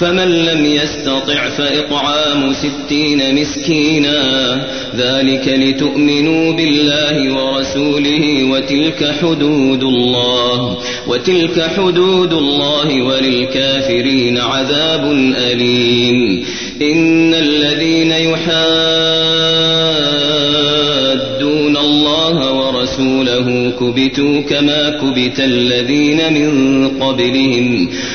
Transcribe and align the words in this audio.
فمن 0.00 0.28
لم 0.28 0.64
يستطع 0.64 1.48
فإطعام 1.48 2.52
ستين 2.52 3.40
مسكينا. 3.40 4.20
ذلك 4.96 5.48
لتؤمنوا 5.48 6.52
بالله 6.52 7.34
ورسوله 7.34 8.44
وتلك 8.44 9.14
حدود 9.22 9.82
الله 9.82 10.78
وتلك 11.06 11.70
حدود 11.76 12.32
الله 12.32 13.02
وللكافرين 13.02 14.38
عذاب 14.38 15.12
أليم. 15.36 16.44
إن 16.82 17.34
الذين 17.34 18.12
يحادون 18.12 18.60
الله 21.76 22.52
ورسوله 22.52 23.72
كبتوا 23.80 24.40
كما 24.40 24.90
كبت 24.90 25.40
الذين 25.40 26.32
من 26.32 26.88
قبلهم. 26.88 27.88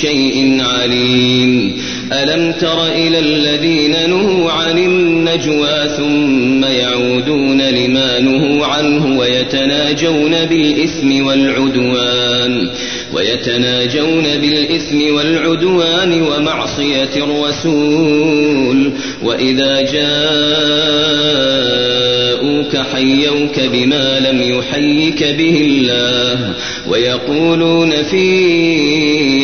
شيء 0.00 0.62
عليم. 0.62 1.76
ألم 2.12 2.52
تر 2.52 2.86
إلى 2.86 3.18
الذين 3.18 4.10
نهوا 4.10 4.52
عن 4.52 4.78
النجوى 4.78 5.88
ثم 5.96 6.64
يعودون 6.64 7.62
لما 7.62 8.20
نهوا 8.20 8.66
عنه 8.66 9.18
ويتناجون 9.18 10.44
بالإثم 10.44 11.26
والعدوان؟ 11.26 12.70
ويتناجون 13.12 14.22
بالإثم 14.22 15.14
والعدوان 15.14 16.22
ومعصية 16.22 17.10
الرسول. 17.16 18.92
وإذا 19.22 19.80
جاءوك 19.80 20.36
حيوك 22.92 23.60
بما 23.72 24.20
لم 24.20 24.42
يحيك 24.42 25.24
به 25.24 25.60
الله. 25.60 26.54
ويقولون 26.88 28.02
في 28.02 28.26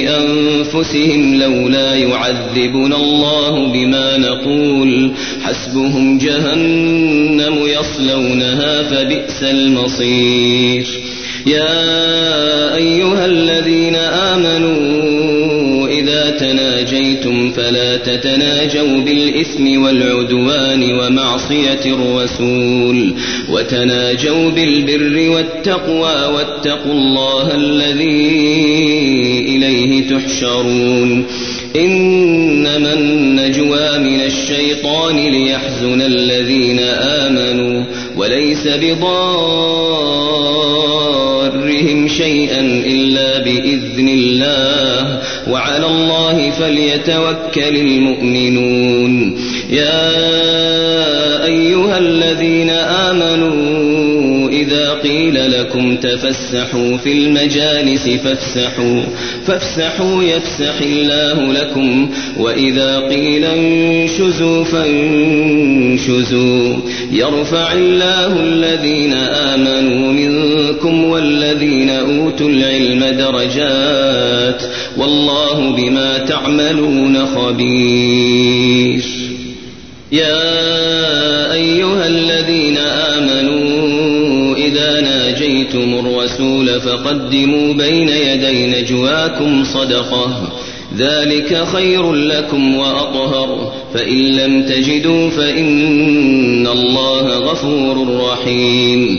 أنفسهم 0.09 1.35
لولا 1.35 1.95
يعذبنا 1.95 2.97
الله 2.97 3.73
بما 3.73 4.17
نقول 4.17 5.13
حسبهم 5.43 6.19
جهنم 6.19 7.59
يصلونها 7.67 8.83
فبئس 8.83 9.43
المصير. 9.43 10.87
يا 11.47 12.75
أيها 12.75 13.27
الذين 13.27 13.97
آمنوا 13.97 15.89
إذا 15.89 16.31
تناجيتم 16.31 16.72
فلا 17.57 17.97
تتناجوا 17.97 19.01
بالإثم 19.01 19.83
والعدوان 19.83 20.93
ومعصية 20.93 21.85
الرسول 21.87 23.15
وتناجوا 23.49 24.51
بالبر 24.51 25.31
والتقوى 25.31 26.35
واتقوا 26.35 26.93
الله 26.93 27.55
الذي 27.55 28.33
إليه 29.49 30.09
تحشرون 30.09 31.27
إنما 31.77 32.93
النجوى 32.93 33.99
من 33.99 34.21
الشيطان 34.21 35.17
ليحزن 35.17 36.01
الذين 36.03 36.79
آمنوا 36.99 37.85
وليس 38.17 38.69
بضارهم 38.69 39.23
شيئا 42.09 42.61
إلا 42.87 43.39
بإذن 43.39 44.09
الله 44.09 45.19
وعلى 45.49 45.87
الله 45.87 46.22
فليتوكل 46.63 47.77
المؤمنون. 47.77 49.37
يا 49.71 50.13
أيها 51.45 51.99
الذين 51.99 52.71
آمنوا 52.71 54.49
إذا 54.49 54.93
قيل 54.93 55.53
لكم 55.53 55.97
تفسحوا 55.97 56.97
في 56.97 57.13
المجالس 57.13 58.09
فافسحوا 58.09 59.03
فافسحوا 59.47 60.23
يفسح 60.23 60.75
الله 60.81 61.53
لكم 61.53 62.11
وإذا 62.39 62.99
قيل 62.99 63.45
انشزوا 63.45 64.65
فانشزوا. 64.65 66.23
يرفع 67.13 67.73
الله 67.73 68.41
الذين 68.41 69.13
آمنوا 69.15 70.13
منكم 70.13 71.05
والذين 71.05 71.91
أوتوا 71.91 72.49
العلم 72.49 73.05
درجات 73.05 74.22
والله 74.97 75.77
بما 75.77 76.19
تعملون 76.19 77.27
خبير. 77.27 79.03
يا 80.13 81.53
أيها 81.53 82.07
الذين 82.07 82.79
آمنوا 82.79 84.57
إذا 84.57 85.01
ناجيتم 85.01 86.07
الرسول 86.07 86.81
فقدموا 86.81 87.73
بين 87.75 88.09
يدي 88.09 88.67
نجواكم 88.67 89.65
صدقة. 89.65 90.53
ذلك 90.99 91.65
خير 91.65 92.13
لكم 92.13 92.75
وأطهر. 92.75 93.73
فإن 93.95 94.37
لم 94.37 94.63
تجدوا 94.63 95.31
فإن 95.31 96.67
الله 96.67 97.39
غفور 97.39 98.21
رحيم. 98.31 99.19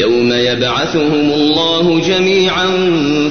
يوم 0.00 0.32
يبعثهم 0.32 1.30
الله 1.34 2.00
جميعا 2.00 2.66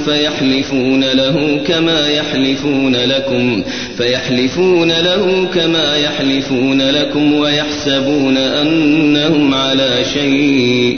فيحلفون 0.06 1.04
له 1.04 1.62
كما 1.68 2.07
يحلفون 2.10 2.95
لكم 2.95 3.63
فيحلفون 3.98 4.92
له 4.92 5.48
كما 5.54 5.98
يحلفون 5.98 6.81
لكم 6.81 7.33
ويحسبون 7.33 8.38
أنهم 8.38 9.54
على 9.54 10.06
شيء. 10.13 10.98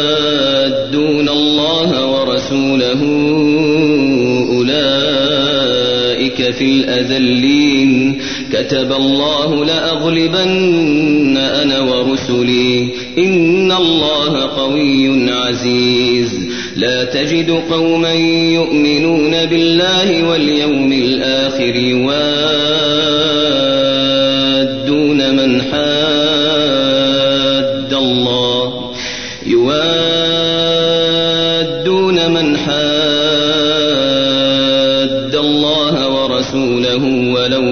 في 6.51 6.65
الأذلين. 6.65 8.21
كتب 8.53 8.91
الله 8.91 9.65
لأغلبن 9.65 11.37
أنا 11.37 11.79
ورسلي. 11.79 12.87
إن 13.17 13.71
الله 13.71 14.41
قوي 14.41 15.31
عزيز. 15.31 16.39
لا 16.75 17.03
تجد 17.03 17.61
قوما 17.71 18.13
يؤمنون 18.53 19.45
بالله 19.45 20.29
واليوم 20.29 20.93
الآخر 20.93 21.75
يوادون 21.75 23.80